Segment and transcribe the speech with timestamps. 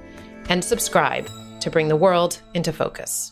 [0.50, 1.30] and subscribe
[1.62, 3.32] to bring the world into focus.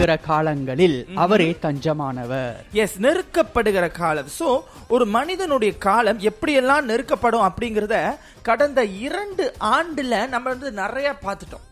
[0.00, 2.54] இருக்கிற காலங்களில் அவரே தஞ்சமானவர்.
[2.82, 4.28] எஸ் நெருக்கப்படுகிற காலம்.
[4.38, 4.48] சோ
[4.88, 7.96] ஒரு மனிதனுடைய காலம் எப்படியெல்லாம் நெருக்கப்படும் அப்படிங்கறத
[8.42, 11.64] கடந்த இரண்டு ஆண்டுல நம்ம வந்து நிறைய பார்த்துட்டோம்.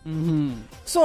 [0.93, 1.01] சோ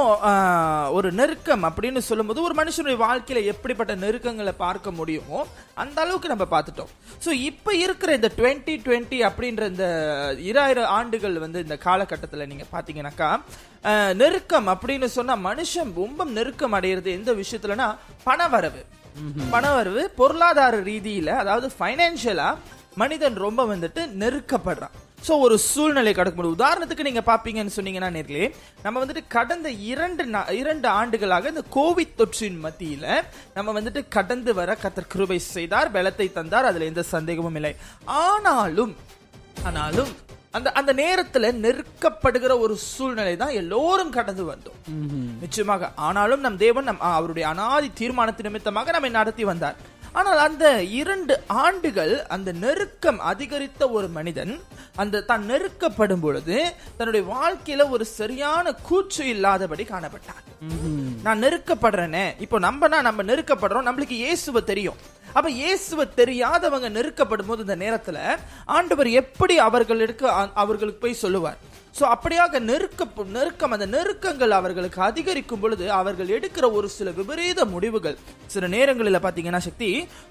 [0.96, 5.40] ஒரு நெருக்கம் அப்படின்னு சொல்லும்போது ஒரு மனுஷனுடைய வாழ்க்கையில எப்படிப்பட்ட நெருக்கங்களை பார்க்க முடியுமோ
[5.76, 6.90] அந்த அளவுக்கு நம்ம பார்த்துட்டோம்.
[7.24, 9.86] சோ இப்ப இருக்கிற இந்த 2020 டுவெண்ட்டி அப்படின்ற இந்த
[10.50, 13.30] இராயிரம் ஆண்டுகள் வந்து இந்த காலகட்டத்துல நீங்க பாத்தீங்கன்னாக்கா
[13.84, 17.88] ஆஹ், நெருக்கம் அப்படின்னு சொன்னா மனுஷன் ரொம்ப நெருக்கம் அடையிறது எந்த விஷயத்துலனா
[18.26, 18.82] பணவரவு.
[19.54, 22.50] பணவரவு பொருளாதார ரீதியில அதாவது பைனான்சியலா
[23.02, 24.94] மனிதன் ரொம்ப வந்துட்டு நெருக்கப்படுறான்.
[25.26, 26.58] சோ ஒரு சூழ்நிலை கடக்க முடியும்.
[26.58, 28.46] உதாரணத்துக்கு நீங்க பாப்பீங்கன்னு சொன்னீங்கன்னா நேர்களே
[28.84, 30.24] நம்ம வந்துட்டு கடந்த இரண்டு
[30.60, 33.06] இரண்டு ஆண்டுகளாக இந்த கோவிட் தொற்றின் மத்தியில
[33.56, 37.72] நம்ம வந்துட்டு கடந்து வர கத்தர் கிருபை செய்தார் பலத்தை தந்தார் அதுல எந்த சந்தேகமும் இல்லை.
[38.24, 38.94] ஆனாலும்
[39.68, 40.12] ஆனாலும்
[40.56, 44.78] அந்த அந்த நேரத்துல நெருக்கப்படுகிற ஒரு சூழ்நிலை தான் எல்லோரும் கடந்து வந்தோம்.
[45.42, 49.78] நிச்சயமாக ஆனாலும் நம் தேவன் நம் அவருடைய அனாதி தீர்மானத்தின் நிமித்தமாக நம்மை நடத்தி வந்தார்.
[50.18, 50.64] ஆனால் அந்த
[50.98, 54.52] இரண்டு ஆண்டுகள் அந்த நெருக்கம் அதிகரித்த ஒரு மனிதன்
[55.02, 56.56] அந்த தான் நெருக்கப்படும் பொழுது
[56.98, 60.44] தன்னுடைய வாழ்க்கையில ஒரு சரியான கூச்சு இல்லாதபடி காணப்பட்டார்
[61.26, 65.00] நான் நெருக்கப்படுறேனே இப்போ நம்பனா நம்ம நெருக்கப்படுறோம் நம்மளுக்கு இயேசுவ தெரியும்.
[65.36, 68.18] அப்ப இயேசுவ தெரியாதவங்க நெருக்கப்படும் போது இந்த நேரத்துல
[68.76, 70.26] ஆண்டவர் எப்படி அவர்களுக்கு
[70.62, 71.58] அவர்களுக்கு போய் சொல்லுவார்?
[71.98, 73.04] சோ அப்படியாக நெருக்க
[73.36, 78.16] நெருக்கம் அந்த நெருக்கங்கள் அவர்களுக்கு அதிகரிக்கும் பொழுது அவர்கள் எடுக்கிற ஒரு சில விபரீத முடிவுகள்.
[78.54, 79.90] சில நேரங்களில் பாத்தீங்கன்னா சக்தி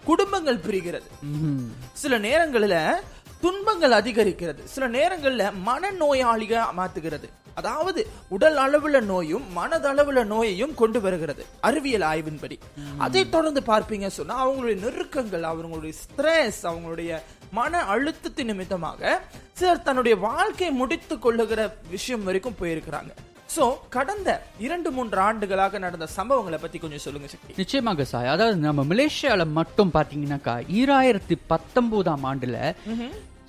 [0.09, 1.07] குடும்பங்கள் பிரிகிறது.
[2.03, 2.75] சில நேரங்களில
[3.43, 4.61] துன்பங்கள் அதிகரிக்கிறது.
[4.73, 7.27] சில நேரங்கள்ல மனநோயாளிக மாத்துகிறது.
[7.59, 8.01] அதாவது
[8.35, 11.43] உடல் அளவுல நோயும் மனதளவுல நோயையும் கொண்டு வருகிறது.
[11.67, 12.55] அறிவியல் ஆய்வின்படி.
[13.05, 17.19] அதை தொடர்ந்து பார்ப்பீங்க சொன்னா அவங்களுடைய நெருக்கங்கள் அவங்களுடைய ஸ்ட்ரெஸ் அவங்களுடைய
[17.57, 19.19] மன அழுத்தத்தின் நிமித்தமாக
[19.59, 21.61] சிலர் தன்னுடைய வாழ்க்கையை முடித்துக் கொள்ளுகிற
[21.95, 23.11] விஷயம் வரைக்கும் போயிருக்கிறாங்க.
[23.55, 23.65] சோ
[23.95, 24.29] கடந்த
[24.65, 27.57] இரண்டு மூன்று ஆண்டுகளாக நடந்த சம்பவங்களை பத்தி கொஞ்சம் சொல்லுங்க சக்தி.
[27.61, 28.31] நிச்சயமாக சாய்.
[28.35, 32.57] அதாவது நம்ம மலேசியால மட்டும் பாத்தீங்கன்னாக்கா ஈராயிரத்தி பத்தொன்பதாம் ஆண்டுல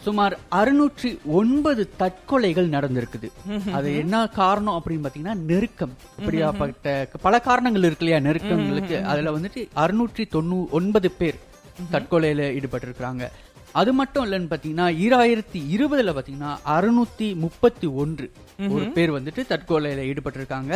[0.04, 3.28] சுமார் அறுநூற்றி ஒன்பது தற்கொலைகள் நடந்திருக்குது.
[3.76, 5.94] அது என்ன காரணம் அப்படின்னு பாத்தீங்கன்னா நெருக்கம்.
[6.19, 8.97] அப்படியாப்பட்ட பல காரணங்கள் இருக்கு இல்லையா நெருக்கங்களுக்கு.
[9.12, 11.38] அதுல வந்துட்டு அறுநூற்றி தொண்ணூ ஒன்பது பேர்
[11.92, 13.25] தற்கொலையில ஈடுபட்டிருக்கிறாங்க.
[13.72, 18.26] அது மட்டும் இல்லைன்னு பாத்தீங்கன்னா ஈராயிரத்தி இருபதுல பாத்தீங்கன்னா அறுநூத்தி முப்பத்தி ஒன்று
[18.75, 20.72] ஒரு பேர் வந்துட்டு தற்கொலையில ஈடுபட்டிருக்காங்க.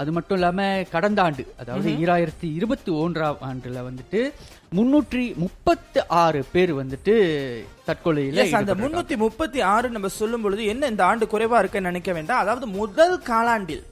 [0.00, 4.22] அது மட்டும் இல்லாம கடந்த ஆண்டு அதாவது ஈராயிரத்தி இருபத்தி ஒன்றாம் ஆண்டுல வந்துட்டு
[4.78, 7.14] முன்னூற்றி முப்பத்து ஆறு பேர் வந்துட்டு
[7.90, 8.74] தற்கொலையில Yes, அந்த.
[8.82, 12.42] முன்னூத்தி முப்பத்தி ஆறு நம்ம சொல்லும் பொழுது என்ன இந்த ஆண்டு குறைவா இருக்குன்னு நினைக்க வேண்டாம்.
[12.44, 13.84] அதாவது முதல் காலாண்டில்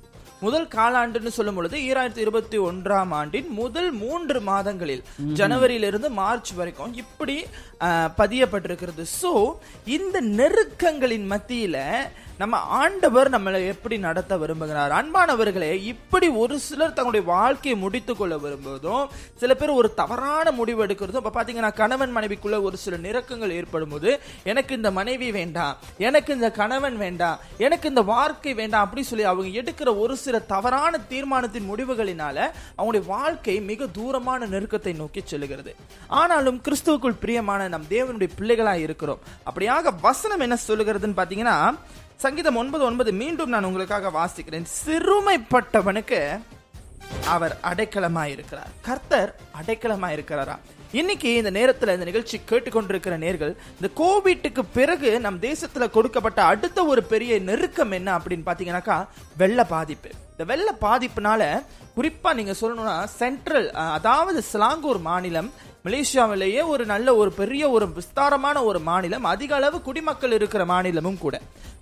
[0.45, 5.03] முதல் காலாண்டுன்னு சொல்லும் பொழுது ஈராயிரத்தி இருபத்தி ஒன்றாம் ஆண்டின் முதல் மூன்று மாதங்களில்
[5.39, 7.37] ஜனவரியிலிருந்து மார்ச் வரைக்கும் இப்படி
[8.19, 9.05] பதியப்பட்டிருக்கிறது.
[9.21, 9.33] சோ
[9.97, 11.79] இந்த நெருக்கங்களின் மத்தியில
[12.39, 14.93] நம்ம ஆண்டவர் நம்மளை எப்படி நடத்த விரும்புகிறார்?
[14.99, 21.25] அன்பானவர்களே இப்படி ஒரு சிலர் தங்களுடைய வாழ்க்கையை முடித்து கொள்ள விரும்புவதும் சில பேர் ஒரு தவறான முடிவு எடுக்கிறதும்
[21.25, 26.51] இப்ப பாத்தீங்கன்னா கணவன் மனைவிக்குள்ள ஒரு சில நெருக்கங்கள் ஏற்படும் போது எனக்கு இந்த மனைவி வேண்டாம் எனக்கு இந்த
[26.51, 32.51] கணவன் வேண்டாம் எனக்கு இந்த வாழ்க்கை வேண்டாம் அப்படின்னு சொல்லி அவங்க எடுக்கிற ஒரு சில தவறான தீர்மானத்தின் முடிவுகளினால
[32.79, 35.75] அவங்களுடைய வாழ்க்கை மிக தூரமான நெருக்கத்தை நோக்கி செல்கிறது
[36.09, 39.19] ஆனாலும் கிறிஸ்துவுக்குள் பிரியமான நம் தேவனுடைய பிள்ளைகளாக இருக்கிறோம்.
[39.51, 41.75] அப்படியாக வசனம் என்ன சொல்லுகிறதுன்னு பாத்தீங்கன்னா
[42.23, 44.67] சங்கீதம் ஒன்பது ஒன்பது மீண்டும் நான் உங்களுக்காக வாசிக்கிறேன்.
[44.85, 46.21] சிறுமைப்பட்டவனுக்கு
[47.27, 48.71] அவர் அடைக்கலமாயிருக்கிறார்.
[48.83, 50.57] கர்த்தர் அடைக்கலமாயிருக்கிறாரா?
[50.93, 57.03] இன்னைக்கு இந்த நேரத்துல இந்த நிகழ்ச்சி கேட்டுக்கொண்டிருக்கிற நேர்கள் இந்த கோவிட்டுக்கு பிறகு நம் தேசத்துல கொடுக்கப்பட்ட அடுத்த ஒரு
[57.03, 60.11] பெரிய நெருக்கம் என்ன அப்படின்னு பாத்தீங்கன்னாக்கா வெள்ள பாதிப்பு.
[60.31, 61.63] இந்த வெள்ள பாதிப்புனால
[61.97, 65.53] குறிப்பா நீங்க சொல்லணும்னா சென்ட்ரல் அதாவது சிலாங்கூர் மாநிலம்
[65.87, 71.37] மலேசியாவிலேயே ஒரு நல்ல ஒரு பெரிய ஒரு விஸ்தாரமான ஒரு மாநிலம் அதிக அளவு குடிமக்கள் இருக்கிற மாநிலமும் கூட.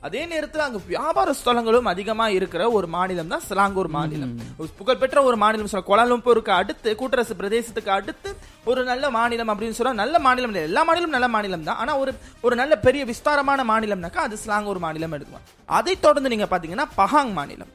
[0.07, 4.33] அதே நேரத்தில் அங்கு வியாபார ஸ்தலங்களும் அதிகமா இருக்கிற ஒரு மாநிலம் தான் சிலாங்கூர் மாநிலம்.
[4.81, 8.31] புகழ்பெற்ற ஒரு மாநிலம் சொல்ல கோலாலம்பூருக்கு அடுத்து கூட்டரசு பிரதேசத்துக்கு அடுத்து
[8.71, 10.65] ஒரு நல்ல மாநிலம் அப்படின்னு சொன்னா நல்ல மாநிலம் இல்லை.
[10.71, 11.81] எல்லா மாநிலம் நல்ல மாநிலம் தான்.
[11.85, 12.15] ஆனா ஒரு
[12.49, 15.47] ஒரு நல்ல பெரிய விஸ்தாரமான மாநிலம்னாக்கா அது சிலாங்கூர் மாநிலம் எடுக்குவோம்
[15.79, 17.73] அதை தொடர்ந்து நீங்க பாத்தீங்கன்னா பஹாங் மாநிலம்.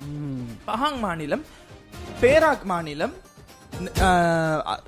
[0.69, 1.45] பஹாங் மாநிலம்
[2.21, 3.15] பேராக் மாநிலம்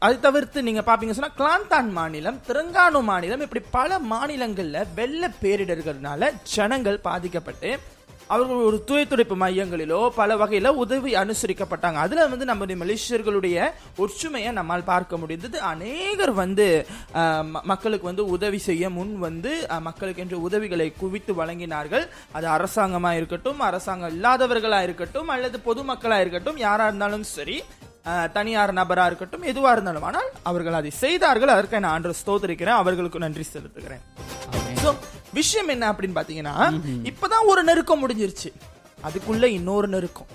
[0.05, 7.05] அது தவிர்த்து நீங்க பாப்பீங்க சொன்னா கிளாந்தான் மாநிலம் திரங்கானு மாநிலம் இப்படி பல மாநிலங்கள்ல வெள்ள பேரிடர்கள்னால ஜனங்கள்
[7.09, 7.71] பாதிக்கப்பட்டு
[8.33, 11.97] அவர்கள் ஒரு தூய துடைப்பு மையங்களிலோ பல வகையில உதவி அனுசரிக்கப்பட்டாங்க.
[12.03, 13.65] அதுல வந்து நம்முடைய மலேசியர்களுடைய
[14.03, 15.57] ஒற்றுமையை நம்மால் பார்க்க முடிந்தது.
[15.71, 16.67] அநேகர் வந்து
[17.71, 19.51] மக்களுக்கு வந்து உதவி செய்ய முன் வந்து
[19.87, 22.05] மக்களுக்கு என்று உதவிகளை குவித்து வழங்கினார்கள்.
[22.37, 27.59] அது அரசாங்கமா இருக்கட்டும் அரசாங்கம் இல்லாதவர்களா இருக்கட்டும் அல்லது பொதுமக்களா இருக்கட்டும் யாரா இருந்தாலும் சரி
[28.33, 30.01] தனியார் நபரா இருக்கட்டும் எதுவா இருந்தாலும்.
[30.01, 31.47] ஆனால் அவர்கள் அதை செய்தார்கள்.
[31.47, 32.79] அதற்கு நான் ஆண்டு ஸ்தோத்திரிக்கிறேன்.
[32.81, 34.01] அவர்களுக்கு நன்றி செலுத்துகிறேன்.
[34.81, 34.95] So,
[35.33, 38.51] விஷயம் என்ன அப்படின்னு பாத்தீங்கன்னா இப்பதான் ஒரு நெருக்கம் முடிஞ்சிருச்சு.
[39.03, 40.27] அதுக்குள்ள இன்னொரு நெருக்கம்.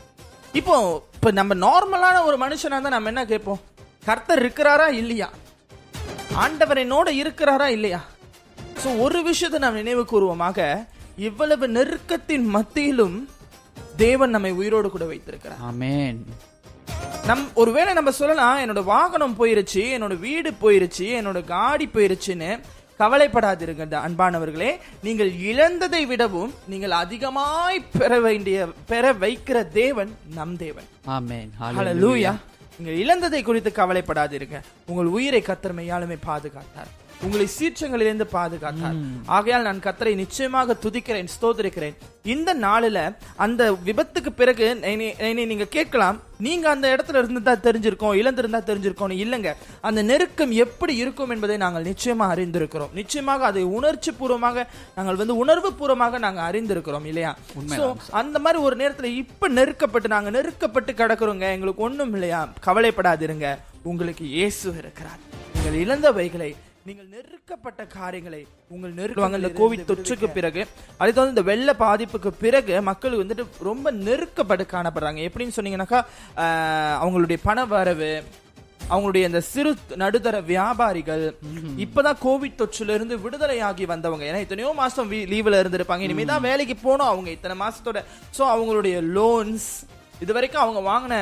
[0.52, 3.60] இப்போ இப்ப நம்ம நார்மலான ஒரு மனுஷனா இருந்தா நம்ம என்ன கேட்போம்?
[4.04, 5.30] கர்த்தர் இருக்கிறாரா இல்லையா?
[6.32, 8.04] ஆண்டவர் என்னோட இருக்கிறாரா இல்லையா?
[8.84, 10.86] சோ ஒரு விஷயத்தை நாம் நினைவு கூறுவோமாக
[11.16, 13.28] இவ்வளவு நெருக்கத்தின் மத்தியிலும்
[13.96, 15.58] தேவன் நம்மை உயிரோடு கூட வைத்திருக்கிறார்.
[15.60, 16.26] ஆமென்.
[17.28, 22.50] நம் ஒருவேளை நம்ம சொல்லலாம் என்னோட வாகனம் போயிருச்சு என்னோட வீடு போயிருச்சு என்னோட காடி போயிருச்சுன்னு
[23.00, 24.68] கவலைப்படாதிருங்க இந்த அன்பானவர்களே.
[25.06, 30.88] நீங்கள் இழந்ததை விடவும் நீங்கள் அதிகமாய் பெற வேண்டிய பெற வைக்கிற தேவன் நம் தேவன்.
[32.78, 34.60] நீங்கள் இழந்ததை குறித்து கவலைப்படாதிருங்க.
[34.86, 36.92] உங்கள் உயிரை கத்தர் மெய்யாலுமே பாதுகாத்தார்.
[37.24, 38.98] உங்களை சீற்றங்களிலிருந்து பாதுகாத்தார்.
[39.36, 41.96] ஆகையால் நான் கத்தரை நிச்சயமாக துதிக்கிறேன் ஸ்தோத்திரிக்கிறேன்.
[42.34, 42.98] இந்த நாளில
[43.44, 46.16] அந்த விபத்துக்கு பிறகு என்னை நீங்க கேட்கலாம்.
[46.46, 49.50] நீங்க அந்த இடத்துல இருந்தா தெரிஞ்சிருக்கோம் இழந்திருந்தா தெரிஞ்சிருக்கோம் இல்லங்க.
[49.88, 52.92] அந்த நெருக்கம் எப்படி இருக்கும் என்பதை நாங்கள் நிச்சயமா அறிந்திருக்கிறோம்.
[53.00, 54.66] நிச்சயமாக அதை உணர்ச்சி பூர்வமாக
[54.96, 57.32] நாங்கள் வந்து உணர்வு பூர்வமாக நாங்க அறிந்திருக்கிறோம் இல்லையா?
[58.22, 61.46] அந்த மாதிரி ஒரு நேரத்துல இப்ப நெருக்கப்பட்டு நாங்க நெருக்கப்பட்டு கிடக்குறோங்க.
[61.56, 62.42] எங்களுக்கு ஒண்ணும் இல்லையா?
[62.68, 63.48] கவலைப்படாதிருங்க.
[63.82, 65.20] உங்களுக்கு இயேசு இருக்கிறார்.
[65.54, 66.52] நீங்கள் இழந்தவைகளை
[66.88, 68.40] நீங்கள் நெருக்கப்பட்ட காரியங்களை
[68.74, 70.62] உங்கள் நெருக்குவாங்க இந்த கோவிட் தொற்றுக்கு பிறகு
[70.98, 75.20] அதை தவிர இந்த வெள்ள பாதிப்புக்கு பிறகு மக்கள் வந்துட்டு ரொம்ப நெருக்கப்பட்டு காணப்படுறாங்க.
[75.28, 76.00] எப்படின்னு சொன்னீங்கன்னாக்கா
[77.02, 78.10] அவங்களுடைய பண வரவு
[78.90, 79.70] அவங்களுடைய இந்த சிறு
[80.02, 81.24] நடுத்தர வியாபாரிகள்
[81.84, 84.24] இப்பதான் கோவிட் தொற்றுல இருந்து விடுதலையாகி வந்தவங்க.
[84.28, 86.06] ஏன்னா எத்தனையோ மாசம் லீவ்ல இருந்திருப்பாங்க.
[86.08, 88.02] இனிமே தான் வேலைக்கு போனோம் அவங்க இத்தனை மாசத்தோட.
[88.36, 89.68] சோ அவங்களுடைய லோன்ஸ்
[90.24, 91.16] இது வரைக்கும் அவங்க வாங்கின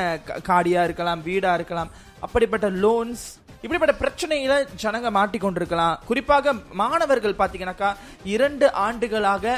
[0.51, 1.89] காடியா இருக்கலாம் வீடா இருக்கலாம்
[2.27, 3.25] அப்படிப்பட்ட லோன்ஸ்
[3.65, 5.95] இப்படிப்பட்ட பிரச்சனையில ஜனங்க மாட்டிக்கொண்டிருக்கலாம்.
[6.09, 7.89] குறிப்பாக மாணவர்கள் பாத்தீங்கன்னாக்கா
[8.33, 9.55] இரண்டு ஆண்டுகளாக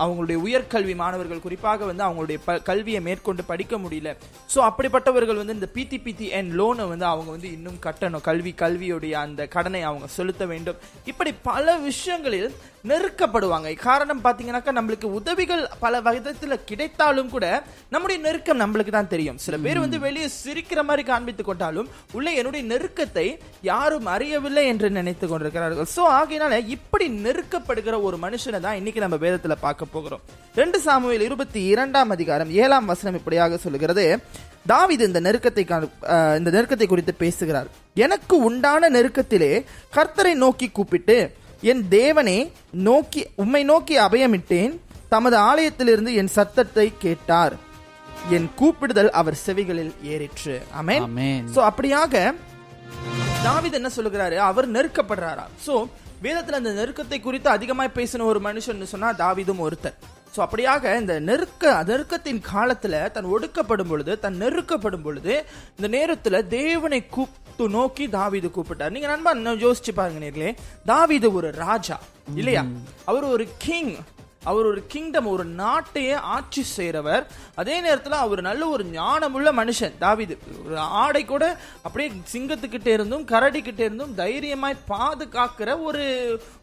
[0.00, 4.16] அவங்களுடைய உயர்கல்வி மாணவர்கள் குறிப்பாக வந்து அவங்களுடைய ப- கல்வியை மேற்கொண்டு படிக்க முடியல.
[4.54, 8.20] சோ அப்படிப்பட்டவர்கள் வந்து இந்த பிடி பிடி என் லோனை வந்து அவங்க வந்து இன்னும் கட்டணும்.
[8.20, 10.76] கல்வி கல்வியுடைய அந்த கடனை அவங்க செலுத்த வேண்டும்.
[11.04, 12.54] இப்படி பல விஷயங்களில்
[12.88, 13.76] நெருக்கப்படுவாங்க.
[13.76, 19.38] காரணம் பாத்தீங்கன்னாக்கா நம்மளுக்கு உதவிகள் பல விதத்துல கிடைத்தாலும் கூட நம்முடைய நெருக்கம் நம்மளுக்கு தான் தெரியும்.
[19.38, 25.30] சில பேர் வந்து வெளியே சிரிக்கிற மாதிரி காண்பித்துக் கொண்டாலும் உள்ளே என்னுடைய நெருக்கத்தை யாரும் அறியவில்லை என்று நினைத்துக்
[25.30, 25.86] கொண்டிருக்கிறார்கள்.
[25.96, 30.22] சோ ஆகையினால இப்படி நெருக்கப்படுகிற ஒரு மனுஷனை தான் இன்னைக்கு நம்ம வேதத்துல பார்க்க போகிறோம்.
[30.60, 34.04] ரெண்டு சாமுவேல் இருபத்தி இரண்டாம் அதிகாரம் ஏழாம் வசனம் இப்படியாக சொல்லுகிறது.
[34.72, 35.62] தாவீது இந்த நெருக்கத்தை
[36.40, 37.68] இந்த நெருக்கத்தை குறித்து பேசுகிறார்.
[38.04, 39.52] எனக்கு உண்டான நெருக்கத்திலே
[39.96, 41.18] கர்த்தரை நோக்கி கூப்பிட்டு
[41.70, 42.38] என் தேவனே
[42.88, 44.74] நோக்கி உம்மை நோக்கி அபயமிட்டேன்.
[45.14, 47.54] தமது ஆலயத்திலிருந்து என் சத்தத்தை கேட்டார்.
[48.36, 50.56] என் கூப்பிடுதல் அவர் செவிகளில் ஏறிற்று.
[50.78, 51.48] ஆமென்.
[51.54, 52.14] சோ அப்படியாக
[53.46, 54.36] தாவீது என்ன சொல்லுகிறாரு?
[54.50, 55.44] அவர் நெருக்கப்படுறாரா?
[55.66, 55.74] சோ
[56.22, 59.96] வேதத்துல அந்த நெருக்கத்தை குறித்து அதிகமாய் பேசின ஒரு மனுஷன் சொன்னா தாவீதும் ஒருத்தர்.
[60.34, 65.44] சோ அப்படியாக இந்த நெருக்க நெருக்கத்தின் காலத்துல தன் ஒடுக்கப்படும் பொழுது தன் நெருக்கப்படும் பொழுது
[65.76, 68.94] இந்த நேரத்துல தேவனை கூப்பிட்டு நோக்கி தாவீது கூப்பிட்டார்.
[68.94, 69.32] நீங்க நண்பா
[69.64, 70.52] யோசிச்சு பாருங்க நேர்களே.
[70.92, 71.98] தாவீது ஒரு ராஜா
[72.34, 72.64] இல்லையா?
[73.04, 73.94] அவர் ஒரு கிங்
[74.44, 77.26] அவர் ஒரு கிங்டம் ஒரு நாட்டையே ஆட்சி செய்றவர்.
[77.54, 79.98] அதே நேரத்துல அவர் நல்ல ஒரு ஞானமுள்ள மனுஷன்.
[79.98, 81.44] தாவீது ஒரு ஆடை கூட
[81.82, 86.04] அப்படியே சிங்கத்துக்கிட்ட இருந்தும் கரடிக்கிட்ட இருந்தும் தைரியமாய் பாதுகாக்கிற ஒரு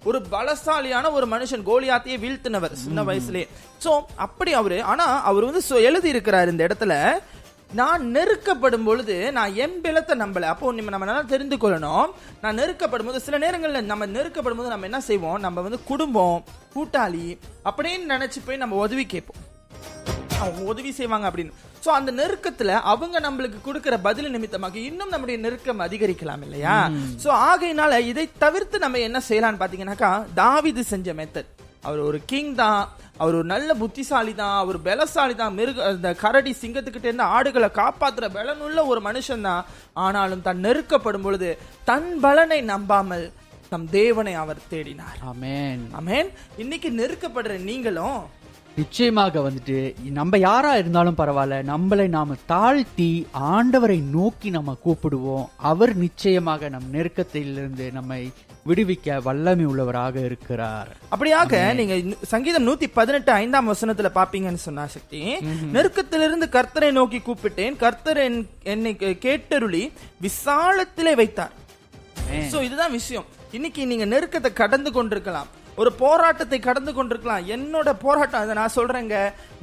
[0.04, 3.48] ஒரு பலசாலியான ஒரு மனுஷன் கோலியாத்தையே வீழ்த்தினவர் சின்ன வயசுலயே.
[3.84, 6.94] சோ அப்படி அவரு ஆனா அவர் வந்து எழுதி இருக்கிறார் இந்த இடத்துல
[7.74, 10.50] நான் நெருக்கப்படும் பொழுது நான் என் பலத்தை நம்பல.
[10.54, 12.08] அப்போ நம்ம நம்ம நல்லா தெரிந்து கொள்ளணும்.
[12.42, 15.40] நான் நெருக்கப்படும் போது சில நேரங்கள்ல நம்ம நெருக்கப்படும் போது நம்ம என்ன செய்வோம்?
[15.40, 16.44] நம்ம வந்து குடும்பம்
[16.76, 17.26] கூட்டாளி
[17.70, 19.42] அப்படின்னு நினைச்சு போய் நம்ம உதவி கேட்போம்.
[20.40, 21.54] அவங்க உதவி செய்வாங்க அப்படின்னு.
[21.86, 26.78] சோ அந்த நெருக்கத்துல அவங்க நம்மளுக்கு கொடுக்கிற பதில் நிமித்தமாக இன்னும் நம்முடைய நெருக்கம் அதிகரிக்கலாம் இல்லையா?
[27.24, 31.52] சோ ஆகையினால இதை தவிர்த்து நம்ம என்ன செய்யலாம்னு பாத்தீங்கன்னாக்கா தாவீது செஞ்ச மெத்தட்
[31.84, 35.54] அவர் ஒரு கிங் தான் அவர் ஒரு நல்ல புத்திசாலி தான் அவர் பலசாலி தான்.
[35.54, 39.66] மிருக அந்த கரடி சிங்கத்துக்கிட்ட இருந்து ஆடுகளை காப்பாத்துற பலனுள்ள ஒரு மனுஷன் தான்.
[39.94, 43.32] ஆனாலும் தான் நெருக்கப்படும் பொழுது தன் பலனை நம்பாமல்
[43.70, 45.18] தம் தேவனை அவர் தேடினார்.
[45.22, 45.82] ஆமென்.
[45.94, 46.30] ஆமென்.
[46.58, 48.20] இன்னைக்கு நெருக்கப்படுற நீங்களும்
[48.78, 55.46] நிச்சயமாக வந்துட்டு நம்ம யாரா இருந்தாலும் பரவாயில்ல நம்மளை நாம தாழ்த்தி ஆண்டவரை நோக்கி நம்ம கூப்பிடுவோம்.
[55.58, 58.32] அவர் நிச்சயமாக நம் நெருக்கத்திலிருந்து நம்மை
[58.68, 60.96] விடுவிக்க வல்லமை உள்ளவராக இருக்கிறார்.
[61.12, 65.36] அப்படியாக நீங்க சங்கீதம் நூத்தி பதினெட்டு ஐந்தாம் வசனத்துல பாப்பீங்கன்னு சொன்னா சக்தி
[65.74, 67.76] நெருக்கத்திலிருந்து கர்த்தரை நோக்கி கூப்பிட்டேன்.
[67.76, 69.92] கர்த்தர் என்- என்னை கேட்டருளி
[70.22, 71.52] விசாலத்திலே வைத்தார்.
[72.52, 73.26] சோ இதுதான் விஷயம்.
[73.52, 75.48] இன்னைக்கு நீங்க நெருக்கத்தை கடந்து கொண்டிருக்கலாம்.
[75.82, 77.48] ஒரு போராட்டத்தை கடந்து கொண்டிருக்கலாம்.
[77.56, 79.16] என்னோட போராட்டம் அதை நான் சொல்றேங்க.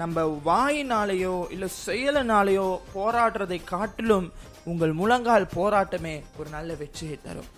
[0.02, 2.66] நம்ம வாயினாலேயோ இல்ல செயலினாலேயோ
[2.96, 4.28] போராடுறதை காட்டிலும்
[4.72, 7.48] உங்கள் முழங்கால் போராட்டமே ஒரு நல்ல வெற்றியை தரும்.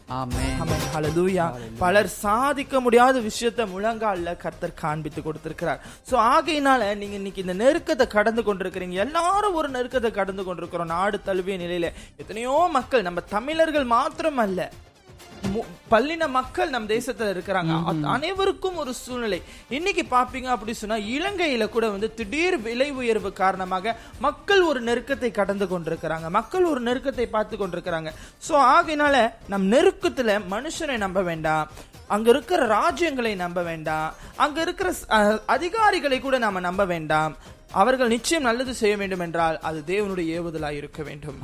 [1.82, 5.82] பலர் சாதிக்க முடியாத விஷயத்த முழங்கால்ல கர்த்தர் காண்பித்து கொடுத்திருக்கிறார்.
[6.08, 8.98] சோ ஆகையினால நீங்க இன்னைக்கு இந்த நெருக்கத்தை கடந்து கொண்டிருக்கிறீங்க.
[9.06, 10.92] எல்லாரும் ஒரு நெருக்கத்தை கடந்து கொண்டிருக்கிறோம்.
[10.96, 14.70] நாடு தழுவிய நிலையில எத்தனையோ மக்கள் நம்ம தமிழர்கள் மாத்திரம் அல்ல
[15.92, 17.74] பல்லின மக்கள் நம் தேசத்துல இருக்கிறாங்க.
[18.16, 19.40] அனைவருக்கும் ஒரு சூழ்நிலை.
[19.78, 25.68] இன்னைக்கு பாப்பீங்க அப்படி சொன்னா இலங்கையில கூட வந்து திடீர் விலை உயர்வு காரணமாக மக்கள் ஒரு நெருக்கத்தை கடந்து
[25.72, 26.28] கொண்டிருக்கிறாங்க.
[26.38, 28.12] மக்கள் ஒரு நெருக்கத்தை பார்த்து கொண்டிருக்கிறாங்க.
[28.48, 29.16] சோ ஆகையினால
[29.54, 31.68] நம் நெருக்கத்துல மனுஷனை நம்ப வேண்டாம்
[32.14, 34.88] அங்க இருக்கிற ராஜ்யங்களை நம்ப வேண்டாம் அங்க இருக்கிற
[35.54, 37.32] அதிகாரிகளை கூட நாம நம்ப வேண்டாம்.
[37.80, 41.38] அவர்கள் நிச்சயம் நல்லது செய்ய வேண்டும் என்றால் அது தேவனுடைய ஏவுதலாய் இருக்க வேண்டும்.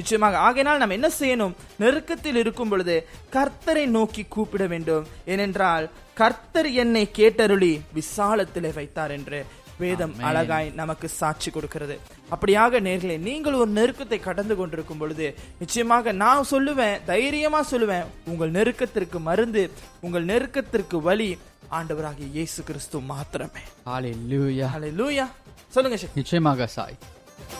[0.00, 0.38] நிச்சயமாக.
[0.46, 1.56] ஆகையினால் நாம் என்ன செய்யணும்?
[1.82, 2.96] நெருக்கத்தில் இருக்கும் பொழுது
[3.36, 5.08] கர்த்தரை நோக்கி கூப்பிட வேண்டும்.
[5.32, 5.86] ஏனென்றால்
[6.20, 9.40] கர்த்தர் என்னை கேட்டருளி விசாலத்திலே வைத்தார் என்று
[9.82, 11.94] வேதம் அழகாய் நமக்கு சாட்சி கொடுக்கிறது.
[12.34, 15.26] அப்படியாக நேர்களே நீங்கள் ஒரு நெருக்கத்தை கடந்து கொண்டிருக்கும் பொழுது
[15.62, 19.64] நிச்சயமாக நான் சொல்லுவேன் தைரியமா சொல்லுவேன் உங்கள் நெருக்கத்திற்கு மருந்து
[20.06, 21.30] உங்கள் நெருக்கத்திற்கு வழி
[21.72, 23.62] ஆண்டவராகிய இயேசு கிறிஸ்து மாத்திரமே.
[23.86, 25.24] ஹalleluya ஹalleluya
[25.72, 26.96] சொல்லுங்க சக்தி நிச்சயமாக சாய்.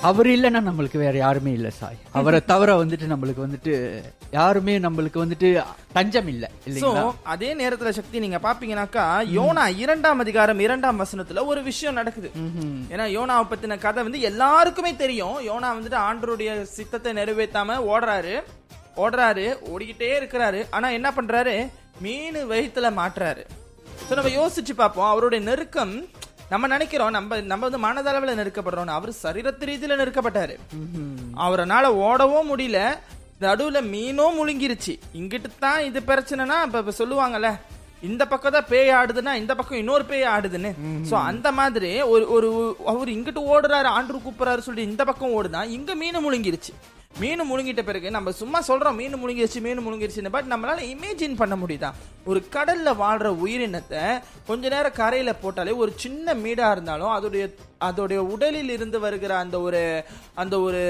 [0.03, 1.99] அவர் இல்லைன்னா நம்மளுக்கு வேற யாருமே இல்ல சாய்.
[2.13, 3.73] அவரை தவிர வந்துட்டு நம்மளுக்கு வந்துட்டு
[4.31, 5.49] யாருமே நம்மளுக்கு வந்துட்டு
[5.93, 7.05] தஞ்சம் இல்ல இல்லைங்களா?
[7.25, 9.05] அதே நேரத்துல சக்தி நீங்க பாப்பீங்கன்னாக்கா
[9.39, 12.31] யோனா இரண்டாம் அதிகாரம் இரண்டாம் வசனத்துல ஒரு விஷயம் நடக்குது.
[12.93, 15.39] ஏன்னா யோனாவை பத்தின கதை வந்து எல்லாருக்குமே தெரியும்.
[15.49, 18.37] யோனா வந்துட்டு ஆண்டருடைய சித்தத்தை நிறைவேத்தாம ஓடுறாரு.
[18.97, 20.63] ஓடுறாரு ஓடிக்கிட்டே இருக்கிறாரு.
[20.71, 21.57] ஆனா என்ன பண்றாரு?
[22.01, 23.43] மீன் வயித்துல மாட்டுறாரு.
[24.07, 25.09] சோ நம்ம யோசிச்சு பார்ப்போம்.
[25.13, 25.95] அவருடைய நெருக்கம்
[26.53, 30.55] நம்ம நினைக்கிறோம் நம்ம நம்ம வந்து மனதளவுல நெருக்கப்படுறோம் அவர் சரீரத்து ரீதியில நெருக்கப்பட்டாரு.
[31.45, 32.81] அவரனால ஓடவும் முடியல.
[33.45, 34.93] நடுவுல மீனும் முழுங்கிருச்சு.
[35.19, 37.51] இங்கிட்டு தான் இது பிரச்சனைனா இப்ப சொல்லுவாங்கல்ல
[38.09, 40.71] இந்த பக்கம் தான் பேய் ஆடுதுன்னா இந்த பக்கம் இன்னொரு பேய் ஆடுதுன்னு.
[41.09, 42.49] சோ அந்த மாதிரி ஒரு ஒரு
[42.93, 46.75] அவர் இங்கிட்டு ஓடுறாரு ஆண்டு கூப்பிடுறாரு சொல்லி இந்த பக்கம் ஓடுதான் இங்க மீன் முழுங்கிருச்சு.
[47.21, 51.91] மீன் முழுங்கிட்ட பிறகு நம்ம சும்மா சொல்றோம் மீன் முழுங்கிருச்சு மீன் முழுங்கிருச்சு பட் நம்மளால இமேஜின் பண்ண முடியுதா?
[52.31, 54.03] ஒரு கடல்ல வாழ்ற உயிரினத்தை
[54.49, 57.45] கொஞ்ச நேரம் கரையில போட்டாலே ஒரு சின்ன மீடா இருந்தாலும் அதோடைய
[57.89, 59.83] அதோடைய உடலில் இருந்து வருகிற அந்த ஒரு
[60.43, 60.83] அந்த ஒரு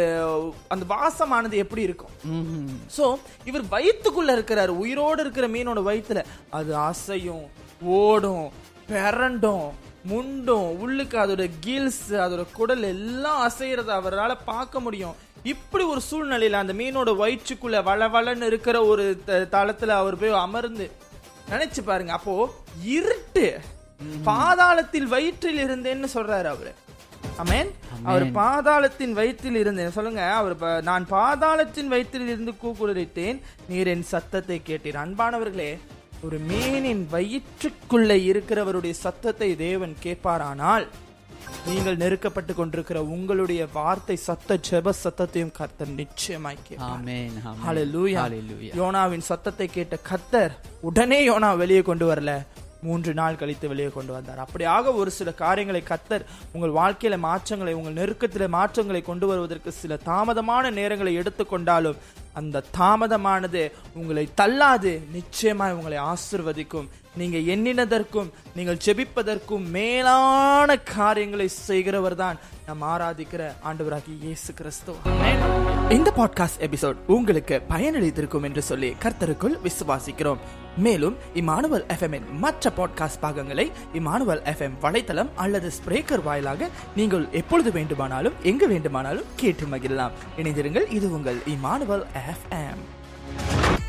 [0.74, 2.12] அந்த வாசமானது எப்படி இருக்கும்?
[2.96, 3.04] சோ
[3.50, 6.22] இவர் வயித்துக்குள்ள இருக்கிறாரு உயிரோடு இருக்கிற மீனோட வயித்துல.
[6.58, 7.46] அது அசையும்
[8.00, 8.46] ஓடும்
[8.92, 9.66] பிறண்டும்
[10.10, 15.18] முண்டும் உள்ளுக்கு அதோட கீல்ஸ் அதோட குடல் எல்லாம் அசைறத அவரால பார்க்க முடியும்.
[15.50, 20.87] இப்படி ஒரு சூழ்நிலையில அந்த மீனோட வயிற்றுக்குள்ள வளவளன்னு இருக்கிற ஒரு தளத்துல அவர் போய் அமர்ந்து
[21.52, 22.12] நினைச்சு பாருங்க.
[22.18, 22.34] அப்போ
[22.96, 23.46] இருட்டு
[24.28, 26.72] பாதாளத்தில் வயிற்றில் இருந்தேன்னு சொல்றாரு அவரு.
[27.42, 27.70] அமேன்
[28.08, 29.94] அவர் பாதாளத்தின் வயிற்றில் இருந்தேன்.
[29.96, 30.54] சொல்லுங்க அவர்
[30.88, 33.38] நான் பாதாளத்தின் வயிற்றில் இருந்து கூக்குரலிட்டேன்.
[33.70, 34.99] நீர் என் சத்தத்தை கேட்டீர்.
[35.04, 35.70] அன்பானவர்களே
[36.26, 40.87] ஒரு மீனின் வயிற்றுக்குள்ள இருக்கிறவருடைய சத்தத்தை தேவன் கேட்பாரானால்
[41.66, 45.92] நீங்கள் நெருக்கப்பட்டு கொண்டிருக்கிற உங்களுடைய வார்த்தை சத்த ஜெப சத்தத்தையும் கர்த்தர்
[47.66, 48.73] ஹalleluya.
[48.80, 52.32] யோனாவின் சத்தத்தை கேட்ட கர்த்தர் உடனே யோனா வெளியே கொண்டு வரல.
[52.87, 54.40] மூன்று நாள் கழித்து வெளியே கொண்டு வந்தார்.
[54.44, 60.73] அப்படியாக ஒரு சில காரியங்களை கத்தர் உங்கள் வாழ்க்கையில மாற்றங்களை உங்கள் நெருக்கத்தில மாற்றங்களை கொண்டு வருவதற்கு சில தாமதமான
[60.78, 62.00] நேரங்களை எடுத்துக்கொண்டாலும்
[62.32, 63.62] அந்த தாமதமானது
[63.94, 64.92] உங்களை தள்ளாது.
[65.12, 66.88] நிச்சயமாய் உங்களை ஆசிர்வதிக்கும்.
[67.16, 74.97] நீங்க எண்ணினதற்கும் நீங்கள் ஜெபிப்பதற்கும் மேலான காரியங்களை செய்கிறவர் தான் நம் ஆராதிக்கிற ஆண்டவராகி இயேசு கிறிஸ்துவ
[75.88, 80.37] இந்த பாட்காஸ்ட் எபிசோட் உங்களுக்கு பயனளித்திருக்கும் என்று சொல்லி கர்த்தருக்குள் விசுவாசிக்கிறோம்.
[80.76, 88.33] மேலும் இமானுவல் எஃப்எம் மற்ற பாட்காஸ்ட் பாகங்களை இமானுவல் எஃப்எம் வலைத்தளம் அல்லது ஸ்பிரேக்கர் வாயிலாக நீங்கள் எப்பொழுது வேண்டுமானாலும்
[88.42, 90.11] எங்கு வேண்டுமானாலும் கேட்டு மகிழலாம்.
[90.37, 93.01] இணைந்திருங்கள் இது உங்கள் Immanuel FM